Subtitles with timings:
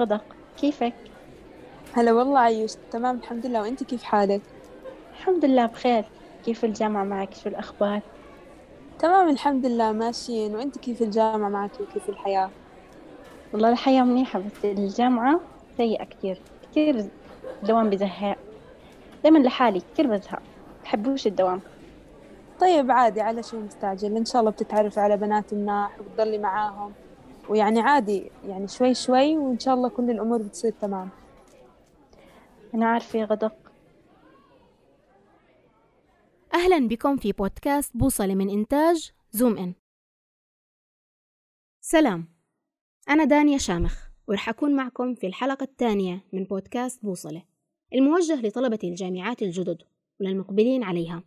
[0.00, 0.24] سلام غدق
[0.56, 0.94] كيفك؟
[1.92, 3.62] هلا والله عيوش تمام الحمد لله.
[3.62, 4.40] وأنت كيف حالك؟
[5.12, 6.04] الحمد لله بخير.
[6.44, 8.00] كيف الجامعة معك؟ شو الأخبار؟
[8.98, 10.56] تمام الحمد لله ماشيين.
[10.56, 12.50] وأنت كيف الجامعة معك وكيف الحياة؟
[13.52, 15.40] والله الحياة منيحة بس الجامعة
[15.76, 16.40] سيئة كتير.
[16.62, 17.04] كتير
[17.62, 18.36] الدوام بزهق.
[19.22, 20.42] دايما لحالي كتير بزهق.
[20.84, 21.60] بحبوش الدوام؟
[22.60, 24.16] طيب عادي على شو مستعجل.
[24.16, 26.92] إن شاء الله بتتعرفي على بنات مناح وبتضلي معاهم.
[27.50, 31.10] ويعني عادي يعني شوي شوي وإن شاء الله كل الأمور بتصير تمام.
[32.74, 33.54] أنا عارفة يا غدق.
[36.54, 39.74] أهلا بكم في بودكاست بوصلة من إنتاج زوم إن.
[41.80, 42.28] سلام
[43.08, 47.42] أنا دانيا شامخ ورح أكون معكم في الحلقة الثانية من بودكاست بوصلة
[47.94, 49.82] الموجه لطلبة الجامعات الجدد
[50.20, 51.22] وللمقبلين عليها.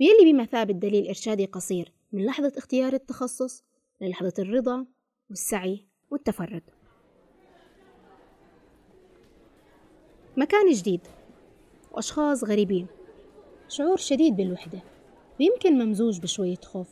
[0.00, 3.64] ويلي بمثابة دليل إرشادي قصير من لحظة اختيار التخصص
[4.00, 4.86] للحظة الرضا
[5.30, 6.62] والسعي والتفرد.
[10.36, 11.00] مكان جديد.
[11.92, 12.86] وأشخاص غريبين.
[13.68, 14.80] شعور شديد بالوحدة.
[15.40, 16.88] ويمكن ممزوج بشوية خوف.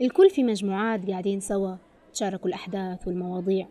[0.00, 1.76] الكل في مجموعات قاعدين سوا.
[2.12, 3.68] تشاركوا الأحداث والمواضيع.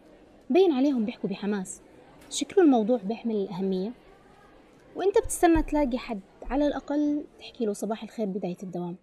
[0.50, 1.82] بين عليهم بيحكوا بحماس.
[2.30, 3.92] شكله الموضوع بيحمل الأهمية.
[4.96, 8.96] وإنت بتستنى تلاقي حد على الأقل تحكي له صباح الخير بداية الدوام.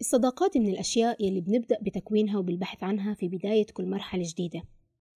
[0.00, 4.62] الصداقات من الأشياء يلي بنبدأ بتكوينها وبالبحث عنها في بداية كل مرحلة جديدة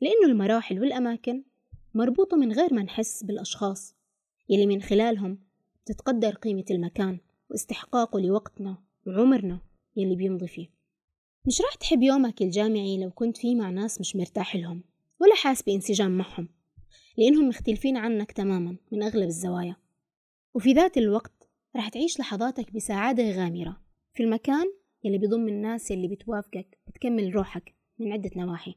[0.00, 1.42] لأنه المراحل والأماكن
[1.95, 3.97] مربوطة من غير ما نحس بالأشخاص
[4.48, 5.39] يلي من خلالهم
[5.87, 7.19] تتقدر قيمة المكان
[7.50, 9.61] واستحقاقه لوقتنا وعمرنا
[9.97, 10.69] يلي بيمضي فيه.
[11.47, 14.83] مش راح تحب يومك الجامعي لو كنت فيه مع ناس مش مرتاح لهم
[15.20, 16.48] ولا حاس بانسجام معهم
[17.19, 19.76] لأنهم مختلفين عنك تماما من أغلب الزوايا.
[20.55, 23.90] وفي ذات الوقت راح تعيش لحظاتك بسعادة غامرة.
[24.12, 24.66] في المكان
[25.04, 28.75] يلي بيضم الناس يلي بتوافقك بتكمل روحك من عدة نواحي.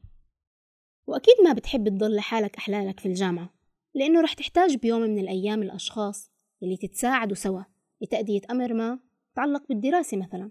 [1.06, 3.54] وأكيد ما بتحب تضل لحالك أحلالك في الجامعة
[3.94, 6.30] لأنه رح تحتاج بيوم من الأيام الأشخاص
[6.62, 7.62] اللي تتساعدوا سوا
[8.00, 8.98] لتأدية أمر ما
[9.32, 10.50] يتعلق بالدراسة مثلا.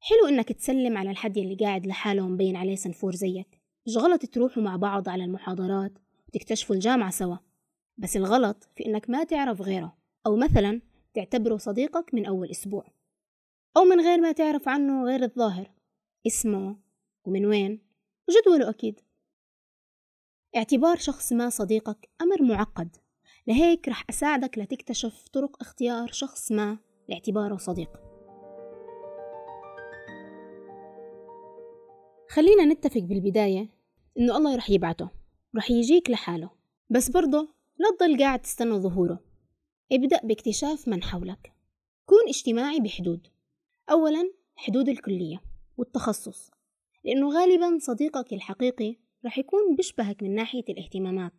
[0.00, 3.60] حلو إنك تسلم على الحد اللي قاعد لحاله ومبين عليه سنفور زيك.
[3.86, 5.92] مش غلط تروحوا مع بعض على المحاضرات
[6.28, 7.36] وتكتشفوا الجامعة سوا.
[7.96, 9.96] بس الغلط في إنك ما تعرف غيره
[10.26, 10.80] أو مثلا
[11.14, 12.84] تعتبره صديقك من أول أسبوع.
[13.76, 15.70] أو من غير ما تعرف عنه غير الظاهر.
[16.26, 16.76] اسمه
[17.24, 17.80] ومن وين؟
[18.28, 19.00] وجدوله أكيد.
[20.56, 22.96] اعتبار شخص ما صديقك أمر معقد.
[23.46, 27.90] لهيك رح أساعدك لتكتشف طرق اختيار شخص ما لاعتباره صديق.
[32.30, 33.68] خلينا نتفق بالبداية
[34.18, 35.10] إنه الله رح يبعته
[35.56, 36.50] رح يجيك لحاله.
[36.90, 37.48] بس برضه
[37.78, 39.20] لا تضل قاعد تستنى ظهوره.
[39.92, 41.52] ابدأ باكتشاف من حولك.
[42.06, 43.33] كون اجتماعي بحدود.
[43.90, 45.42] أولا حدود الكلية
[45.76, 46.50] والتخصص
[47.04, 48.96] لأنه غالبا صديقك الحقيقي
[49.26, 51.32] رح يكون بيشبهك من ناحية الاهتمامات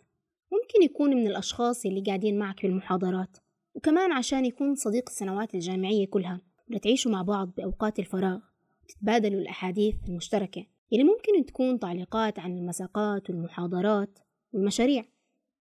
[0.51, 3.37] ممكن يكون من الأشخاص اللي قاعدين معك في المحاضرات
[3.73, 8.39] وكمان عشان يكون صديق السنوات الجامعية كلها لتعيشوا مع بعض بأوقات الفراغ
[8.83, 14.19] وتتبادلوا الأحاديث المشتركة اللي ممكن تكون تعليقات عن المساقات والمحاضرات
[14.53, 15.05] والمشاريع.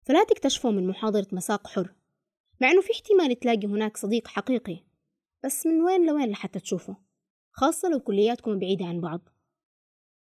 [0.03, 1.93] فلا تكتشفوا من محاضرة مساق حر
[2.61, 4.83] مع أنه في احتمال تلاقي هناك صديق حقيقي.
[5.45, 6.97] بس من وين لوين لحتى تشوفه؟
[7.51, 9.29] خاصة لو كلياتكم بعيدة عن بعض.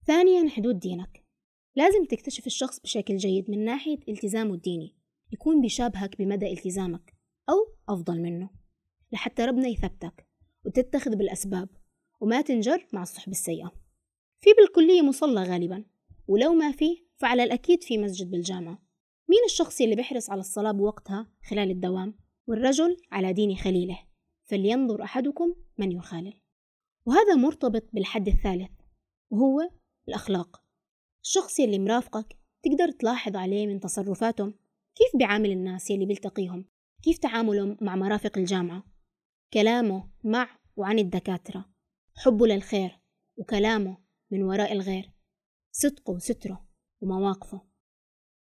[0.05, 1.23] ثانيا حدود دينك.
[1.75, 4.95] لازم تكتشف الشخص بشكل جيد من ناحية التزامه الديني.
[5.31, 7.15] يكون بيشابهك بمدى التزامك
[7.49, 7.55] أو
[7.89, 8.49] أفضل منه.
[9.11, 10.27] لحتى ربنا يثبتك
[10.65, 11.69] وتتخذ بالأسباب
[12.19, 13.71] وما تنجر مع الصحبة السيئة.
[14.39, 15.85] في بالكلية مصلى غالبا.
[16.27, 18.81] ولو ما فيه فعلى الأكيد في مسجد بالجامعة.
[19.29, 24.06] مين الشخص اللي بيحرص على الصلاة بوقتها خلال الدوام؟ والرجل على دين خليله.
[24.47, 26.33] فلينظر أحدكم من يخالل.
[27.05, 28.71] وهذا مرتبط بالحد الثالث
[29.29, 29.69] وهو
[30.07, 30.63] الأخلاق.
[31.23, 34.53] الشخص يلي مرافقك تقدر تلاحظ عليه من تصرفاتهم
[34.95, 36.65] كيف بيعامل الناس يلي بيلتقيهم
[37.03, 38.83] كيف تعامله مع مرافق الجامعة.
[39.53, 41.65] كلامه مع وعن الدكاترة.
[42.15, 42.99] حبه للخير
[43.37, 43.97] وكلامه
[44.31, 45.11] من وراء الغير.
[45.71, 46.67] صدقه وستره
[47.01, 47.61] ومواقفه.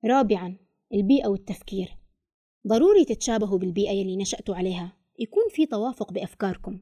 [0.05, 0.57] رابعا
[0.93, 1.97] البيئة والتفكير.
[2.67, 4.97] ضروري تتشابهوا بالبيئة يلي نشأتوا عليها.
[5.19, 6.81] يكون في توافق بأفكاركم.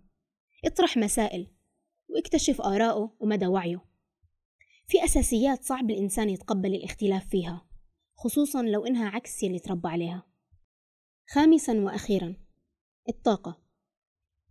[0.65, 1.47] اطرح مسائل
[2.09, 3.85] واكتشف آراءه ومدى وعيه.
[4.87, 7.67] في أساسيات صعب الإنسان يتقبل الاختلاف فيها
[8.15, 10.23] خصوصا لو إنها عكس يلي تربى عليها.
[11.29, 12.35] خامسا وأخيرا
[13.09, 13.63] الطاقة.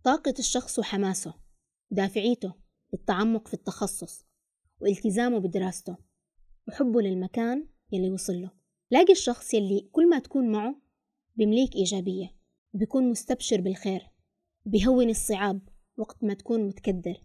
[0.03, 1.33] طاقة الشخص وحماسه
[1.91, 2.53] دافعيته
[2.93, 4.25] للتعمق في التخصص
[4.81, 5.97] والتزامه بدراسته
[6.67, 8.51] وحبه للمكان يلي وصل له.
[8.91, 10.75] لاقي الشخص يلي كل ما تكون معه
[11.35, 12.42] بمليك إيجابية.
[12.73, 14.09] وبيكون مستبشر بالخير
[14.65, 15.61] بيهون الصعاب
[15.97, 17.23] وقت ما تكون متكدر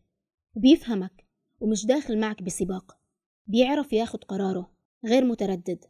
[0.56, 1.26] وبيفهمك
[1.60, 2.98] ومش داخل معك بسباق
[3.46, 4.72] بيعرف ياخد قراره
[5.04, 5.84] غير متردد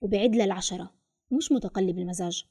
[0.00, 0.94] وبعد للعشرة
[1.30, 2.44] مش متقلب المزاج.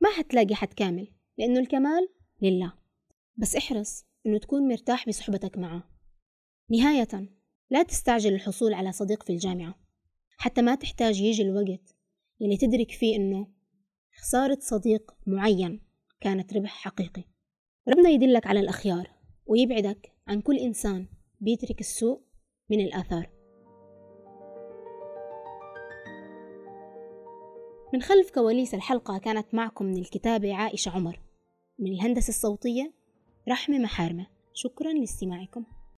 [0.00, 2.08] ما حتلاقي حد كامل لأنه الكمال
[2.42, 2.72] لله.
[3.36, 5.90] بس احرص إنه تكون مرتاح بصحبتك معه.
[6.70, 7.30] نهاية
[7.70, 9.74] لا تستعجل الحصول على صديق في الجامعة.
[10.38, 11.96] حتى ما تحتاج يجي الوقت
[12.40, 13.48] يلي تدرك فيه إنه
[14.20, 15.85] خسارة صديق معين
[16.20, 17.24] كانت ربح حقيقي.
[17.88, 19.10] ربنا يدلك على الأخيار
[19.46, 21.08] ويبعدك عن كل إنسان
[21.40, 22.20] بيترك السوء
[22.70, 23.30] من الآثار.
[27.94, 31.20] من خلف كواليس الحلقة كانت معكم من الكتابة عائشة عمر.
[31.78, 32.92] من الهندسة الصوتية
[33.48, 34.26] رحمة محارمة.
[34.54, 35.64] شكرا لاستماعكم.